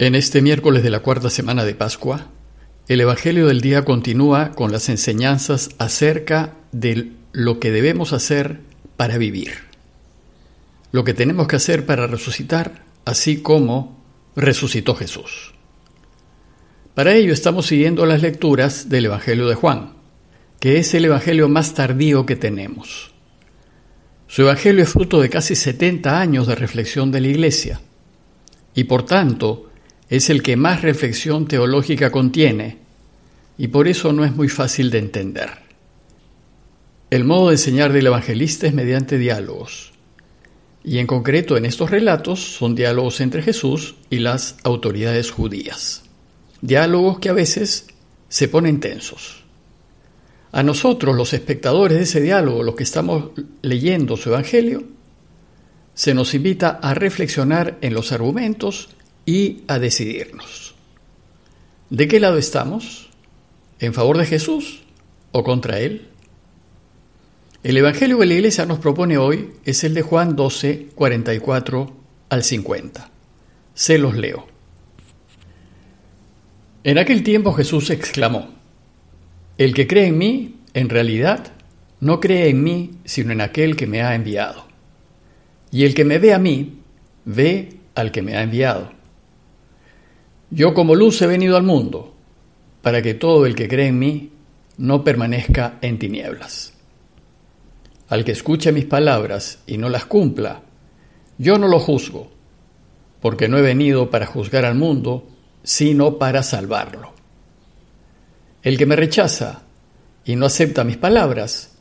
[0.00, 2.28] En este miércoles de la cuarta semana de Pascua,
[2.86, 8.60] el Evangelio del día continúa con las enseñanzas acerca de lo que debemos hacer
[8.96, 9.54] para vivir,
[10.92, 14.00] lo que tenemos que hacer para resucitar, así como
[14.36, 15.52] resucitó Jesús.
[16.94, 19.94] Para ello estamos siguiendo las lecturas del Evangelio de Juan,
[20.60, 23.12] que es el Evangelio más tardío que tenemos.
[24.28, 27.80] Su Evangelio es fruto de casi 70 años de reflexión de la Iglesia,
[28.76, 29.67] y por tanto
[30.08, 32.78] es el que más reflexión teológica contiene
[33.58, 35.50] y por eso no es muy fácil de entender.
[37.10, 39.92] El modo de enseñar del evangelista es mediante diálogos,
[40.84, 46.04] y en concreto en estos relatos son diálogos entre Jesús y las autoridades judías,
[46.60, 47.88] diálogos que a veces
[48.28, 49.44] se ponen tensos.
[50.52, 54.84] A nosotros, los espectadores de ese diálogo, los que estamos leyendo su Evangelio,
[55.94, 58.88] se nos invita a reflexionar en los argumentos
[59.28, 60.74] y a decidirnos.
[61.90, 63.10] ¿De qué lado estamos?
[63.78, 64.84] ¿En favor de Jesús
[65.32, 66.08] o contra Él?
[67.62, 71.94] El Evangelio que la Iglesia nos propone hoy es el de Juan 12, 44
[72.30, 73.10] al 50.
[73.74, 74.46] Se los leo.
[76.82, 78.54] En aquel tiempo Jesús exclamó,
[79.58, 81.52] El que cree en mí, en realidad,
[82.00, 84.68] no cree en mí, sino en aquel que me ha enviado.
[85.70, 86.78] Y el que me ve a mí,
[87.26, 88.96] ve al que me ha enviado.
[90.50, 92.14] Yo como luz he venido al mundo,
[92.80, 94.32] para que todo el que cree en mí
[94.78, 96.72] no permanezca en tinieblas.
[98.08, 100.62] Al que escuche mis palabras y no las cumpla,
[101.36, 102.30] yo no lo juzgo,
[103.20, 105.28] porque no he venido para juzgar al mundo,
[105.62, 107.12] sino para salvarlo.
[108.62, 109.64] El que me rechaza
[110.24, 111.76] y no acepta mis palabras,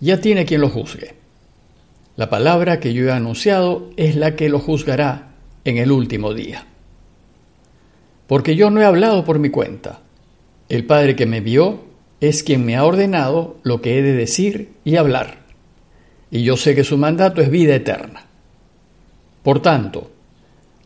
[0.00, 1.14] ya tiene quien lo juzgue.
[2.16, 6.66] La palabra que yo he anunciado es la que lo juzgará en el último día
[8.32, 10.00] porque yo no he hablado por mi cuenta.
[10.70, 11.84] El Padre que me vio
[12.18, 15.40] es quien me ha ordenado lo que he de decir y hablar,
[16.30, 18.24] y yo sé que su mandato es vida eterna.
[19.42, 20.10] Por tanto,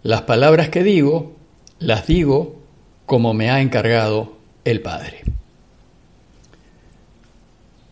[0.02, 1.36] las palabras que digo,
[1.78, 2.56] las digo
[3.06, 4.32] como me ha encargado
[4.64, 5.22] el Padre.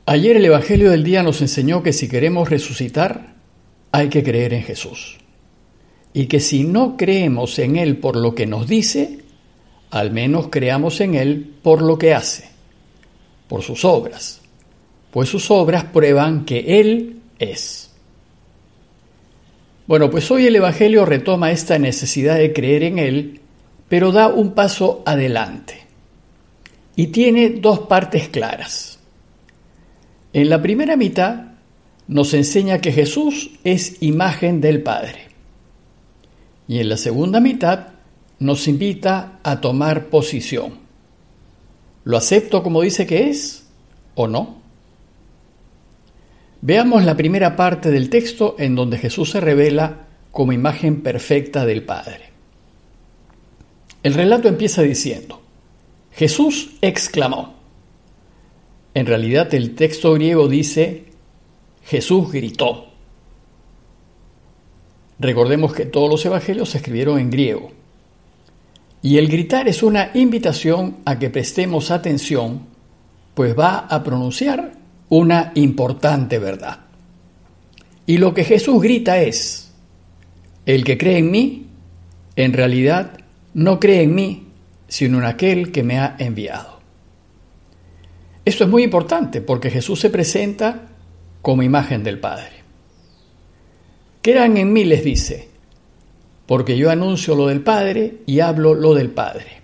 [0.05, 3.37] Ayer el Evangelio del día nos enseñó que si queremos resucitar,
[3.93, 5.19] hay que creer en Jesús.
[6.13, 9.21] Y que si no creemos en Él por lo que nos dice,
[9.95, 12.51] al menos creamos en Él por lo que hace,
[13.47, 14.41] por sus obras,
[15.13, 17.93] pues sus obras prueban que Él es.
[19.87, 23.41] Bueno, pues hoy el Evangelio retoma esta necesidad de creer en Él,
[23.89, 25.87] pero da un paso adelante.
[26.97, 28.99] Y tiene dos partes claras.
[30.33, 31.53] En la primera mitad
[32.09, 35.29] nos enseña que Jesús es imagen del Padre.
[36.67, 37.94] Y en la segunda mitad
[38.45, 40.75] nos invita a tomar posición.
[42.05, 43.67] ¿Lo acepto como dice que es
[44.15, 44.59] o no?
[46.61, 51.85] Veamos la primera parte del texto en donde Jesús se revela como imagen perfecta del
[51.85, 52.31] Padre.
[54.03, 55.41] El relato empieza diciendo,
[56.13, 57.55] Jesús exclamó.
[58.93, 61.07] En realidad el texto griego dice,
[61.87, 62.89] Jesús gritó.
[65.19, 67.84] Recordemos que todos los evangelios se escribieron en griego.
[69.05, 72.63] Y el gritar es una invitación a que prestemos atención,
[73.35, 74.73] pues va a pronunciar
[75.11, 76.87] una importante verdad.
[78.07, 79.75] Y lo que Jesús grita es,
[80.65, 81.67] el que cree en mí,
[82.35, 83.19] en realidad
[83.53, 84.47] no cree en mí,
[84.89, 86.81] sino en aquel que me ha enviado.
[88.43, 90.81] Esto es muy importante porque Jesús se presenta
[91.43, 92.53] como imagen del Padre.
[94.23, 95.54] Crean en mí, les dice,
[96.47, 99.63] porque yo anuncio lo del Padre y hablo lo del Padre.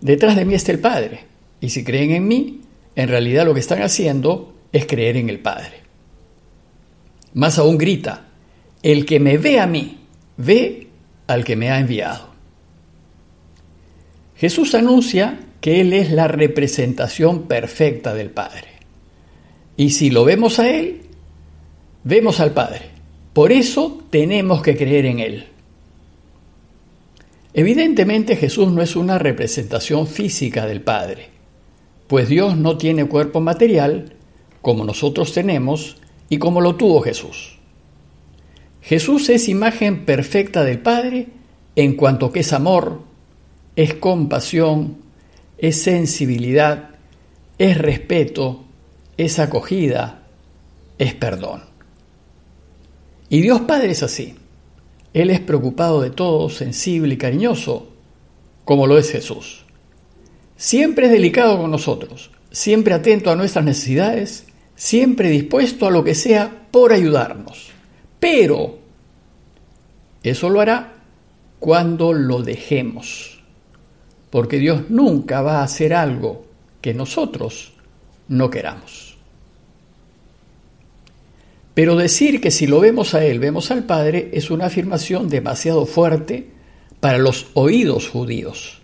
[0.00, 1.24] Detrás de mí está el Padre,
[1.60, 2.60] y si creen en mí,
[2.96, 5.80] en realidad lo que están haciendo es creer en el Padre.
[7.34, 8.28] Más aún grita,
[8.82, 9.98] el que me ve a mí,
[10.36, 10.88] ve
[11.26, 12.30] al que me ha enviado.
[14.36, 18.68] Jesús anuncia que Él es la representación perfecta del Padre.
[19.76, 21.02] Y si lo vemos a Él,
[22.04, 22.90] vemos al Padre.
[23.34, 25.46] Por eso tenemos que creer en Él.
[27.52, 31.28] Evidentemente Jesús no es una representación física del Padre,
[32.06, 34.14] pues Dios no tiene cuerpo material
[34.62, 35.96] como nosotros tenemos
[36.28, 37.58] y como lo tuvo Jesús.
[38.82, 41.28] Jesús es imagen perfecta del Padre
[41.76, 43.02] en cuanto que es amor,
[43.76, 44.98] es compasión,
[45.58, 46.90] es sensibilidad,
[47.58, 48.64] es respeto,
[49.16, 50.22] es acogida,
[50.98, 51.62] es perdón.
[53.28, 54.34] Y Dios Padre es así.
[55.12, 57.88] Él es preocupado de todo, sensible y cariñoso,
[58.64, 59.64] como lo es Jesús.
[60.56, 64.46] Siempre es delicado con nosotros, siempre atento a nuestras necesidades,
[64.76, 67.70] siempre dispuesto a lo que sea por ayudarnos.
[68.20, 68.78] Pero
[70.22, 70.94] eso lo hará
[71.58, 73.40] cuando lo dejemos,
[74.30, 76.46] porque Dios nunca va a hacer algo
[76.80, 77.72] que nosotros
[78.28, 79.09] no queramos.
[81.74, 85.86] Pero decir que si lo vemos a Él, vemos al Padre, es una afirmación demasiado
[85.86, 86.48] fuerte
[86.98, 88.80] para los oídos judíos.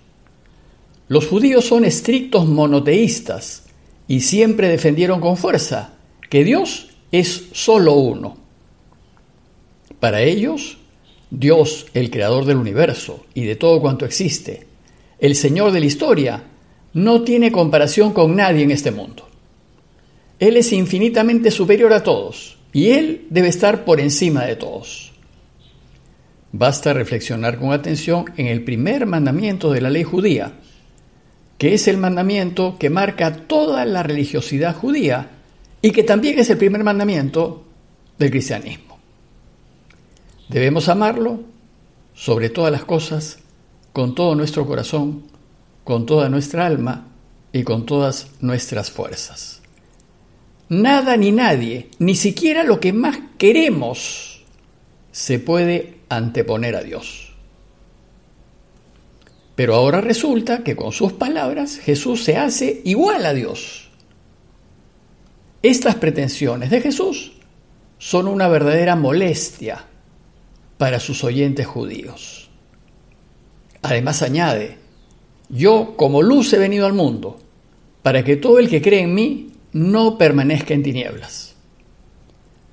[1.08, 3.64] Los judíos son estrictos monoteístas
[4.08, 5.94] y siempre defendieron con fuerza
[6.30, 8.36] que Dios es solo uno.
[10.00, 10.78] Para ellos,
[11.30, 14.66] Dios, el creador del universo y de todo cuanto existe,
[15.18, 16.44] el Señor de la historia,
[16.92, 19.28] no tiene comparación con nadie en este mundo.
[20.38, 25.14] Él es infinitamente superior a todos y Él debe estar por encima de todos.
[26.52, 30.52] Basta reflexionar con atención en el primer mandamiento de la ley judía,
[31.56, 35.30] que es el mandamiento que marca toda la religiosidad judía
[35.80, 37.64] y que también es el primer mandamiento
[38.18, 38.98] del cristianismo.
[40.50, 41.40] Debemos amarlo
[42.12, 43.38] sobre todas las cosas,
[43.94, 45.22] con todo nuestro corazón,
[45.82, 47.06] con toda nuestra alma
[47.54, 49.62] y con todas nuestras fuerzas.
[50.68, 54.44] Nada ni nadie, ni siquiera lo que más queremos,
[55.12, 57.32] se puede anteponer a Dios.
[59.54, 63.88] Pero ahora resulta que con sus palabras Jesús se hace igual a Dios.
[65.62, 67.32] Estas pretensiones de Jesús
[67.98, 69.86] son una verdadera molestia
[70.76, 72.50] para sus oyentes judíos.
[73.82, 74.78] Además añade,
[75.48, 77.38] yo como luz he venido al mundo,
[78.02, 81.54] para que todo el que cree en mí no permanezca en tinieblas.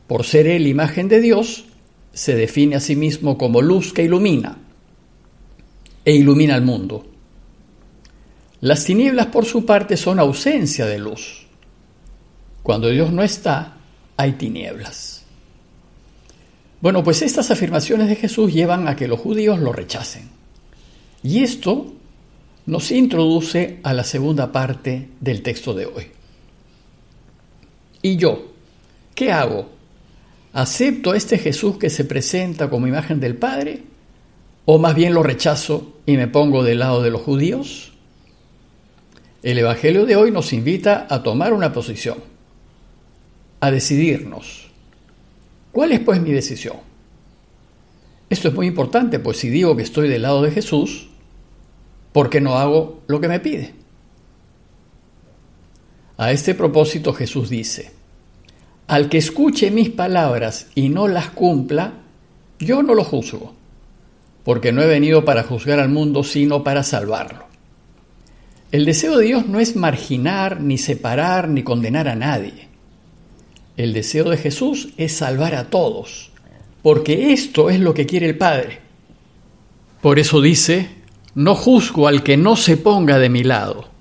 [0.07, 1.65] Por ser él imagen de Dios,
[2.13, 4.57] se define a sí mismo como luz que ilumina
[6.05, 7.05] e ilumina al mundo.
[8.61, 11.45] Las tinieblas, por su parte, son ausencia de luz.
[12.61, 13.75] Cuando Dios no está,
[14.15, 15.25] hay tinieblas.
[16.79, 20.29] Bueno, pues estas afirmaciones de Jesús llevan a que los judíos lo rechacen.
[21.21, 21.93] Y esto
[22.65, 26.22] nos introduce a la segunda parte del texto de hoy.
[28.03, 28.51] ¿Y yo?
[29.15, 29.69] ¿Qué hago?
[30.51, 33.81] ¿Acepto a este Jesús que se presenta como imagen del Padre?
[34.65, 37.93] ¿O más bien lo rechazo y me pongo del lado de los judíos?
[39.41, 42.17] El Evangelio de hoy nos invita a tomar una posición,
[43.61, 44.69] a decidirnos.
[45.71, 46.77] ¿Cuál es pues mi decisión?
[48.29, 51.09] Esto es muy importante, pues si digo que estoy del lado de Jesús,
[52.11, 53.73] ¿por qué no hago lo que me pide?
[56.17, 57.91] A este propósito Jesús dice,
[58.87, 61.93] al que escuche mis palabras y no las cumpla,
[62.59, 63.53] yo no lo juzgo,
[64.43, 67.45] porque no he venido para juzgar al mundo, sino para salvarlo.
[68.71, 72.67] El deseo de Dios no es marginar, ni separar, ni condenar a nadie.
[73.77, 76.31] El deseo de Jesús es salvar a todos,
[76.81, 78.79] porque esto es lo que quiere el Padre.
[80.01, 80.89] Por eso dice,
[81.35, 83.93] no juzgo al que no se ponga de mi lado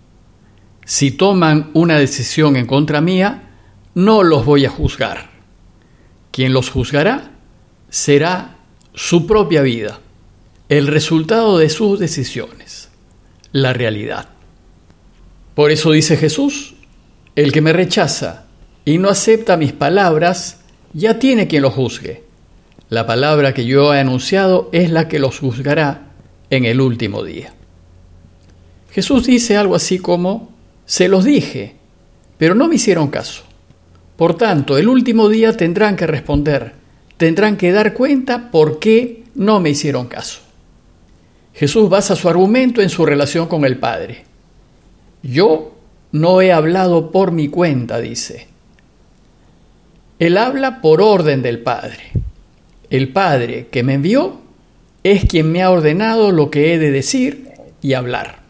[0.84, 3.50] si toman una decisión en contra mía,
[3.94, 5.31] no los voy a juzgar.
[6.31, 7.33] Quien los juzgará
[7.91, 8.56] será
[8.94, 10.00] su propia vida,
[10.69, 12.89] el resultado de sus decisiones,
[13.53, 14.29] la realidad.
[15.55, 16.75] Por eso dice Jesús,
[17.37, 18.46] el que me rechaza
[18.84, 20.61] y no acepta mis palabras,
[20.94, 22.25] ya tiene quien lo juzgue.
[22.89, 26.13] La palabra que yo he anunciado es la que los juzgará
[26.51, 27.55] en el último día.
[28.91, 30.53] Jesús dice algo así como,
[30.84, 31.77] se los dije,
[32.37, 33.44] pero no me hicieron caso.
[34.17, 36.73] Por tanto, el último día tendrán que responder,
[37.17, 40.41] tendrán que dar cuenta por qué no me hicieron caso.
[41.55, 44.25] Jesús basa su argumento en su relación con el Padre.
[45.23, 45.75] Yo
[46.13, 48.49] no he hablado por mi cuenta, dice.
[50.19, 52.13] Él habla por orden del Padre.
[52.91, 54.41] El Padre que me envió
[55.03, 57.51] es quien me ha ordenado lo que he de decir
[57.81, 58.43] y hablar.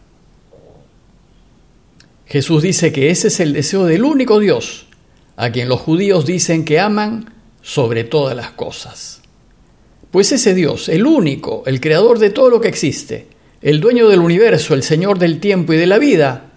[2.25, 4.87] Jesús dice que ese es el deseo del único Dios,
[5.35, 9.21] a quien los judíos dicen que aman sobre todas las cosas.
[10.11, 13.27] Pues ese Dios, el único, el creador de todo lo que existe,
[13.61, 16.51] el dueño del universo, el Señor del tiempo y de la vida,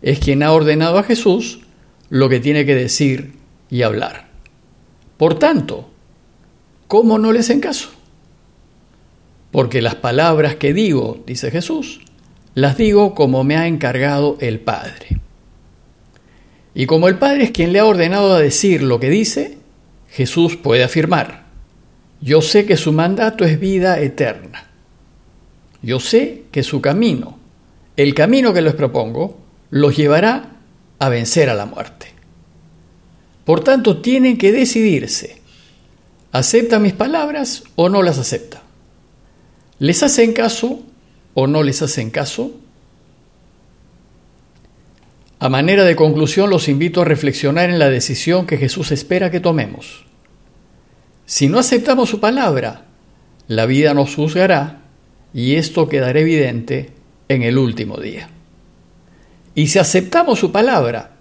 [0.00, 1.60] es quien ha ordenado a Jesús
[2.08, 3.34] lo que tiene que decir
[3.68, 4.28] y hablar.
[5.16, 5.90] Por tanto,
[6.86, 7.90] ¿cómo no les en caso?
[9.50, 12.00] Porque las palabras que digo, dice Jesús,
[12.54, 15.20] las digo como me ha encargado el Padre.
[16.74, 19.58] Y como el Padre es quien le ha ordenado a decir lo que dice,
[20.08, 21.44] Jesús puede afirmar,
[22.20, 24.70] yo sé que su mandato es vida eterna.
[25.82, 27.38] Yo sé que su camino
[27.96, 29.38] el camino que les propongo
[29.70, 30.56] los llevará
[30.98, 32.08] a vencer a la muerte.
[33.44, 35.40] Por tanto, tienen que decidirse.
[36.32, 38.62] ¿Aceptan mis palabras o no las aceptan?
[39.78, 40.82] ¿Les hacen caso
[41.34, 42.52] o no les hacen caso?
[45.44, 49.40] A manera de conclusión, los invito a reflexionar en la decisión que Jesús espera que
[49.40, 50.06] tomemos.
[51.26, 52.86] Si no aceptamos su palabra,
[53.46, 54.84] la vida nos juzgará
[55.34, 56.92] y esto quedará evidente
[57.28, 58.30] en el último día.
[59.54, 61.18] Y si aceptamos su palabra,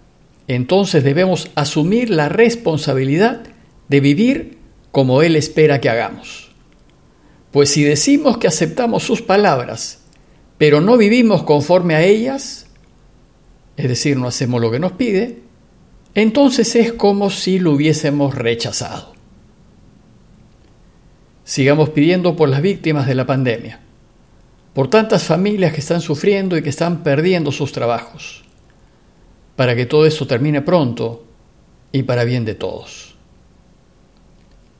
[0.47, 3.41] entonces debemos asumir la responsabilidad
[3.89, 4.57] de vivir
[4.93, 6.49] como Él espera que hagamos.
[7.51, 10.05] Pues si decimos que aceptamos sus palabras,
[10.57, 12.62] pero no vivimos conforme a ellas,
[13.77, 15.39] es decir, no hacemos lo que nos pide,
[16.15, 19.13] entonces es como si lo hubiésemos rechazado.
[21.43, 23.79] Sigamos pidiendo por las víctimas de la pandemia,
[24.73, 28.43] por tantas familias que están sufriendo y que están perdiendo sus trabajos,
[29.55, 31.25] para que todo eso termine pronto
[31.91, 33.15] y para bien de todos.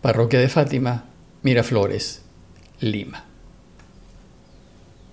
[0.01, 1.05] Parroquia de Fátima,
[1.41, 2.23] Miraflores,
[2.79, 3.32] Lima.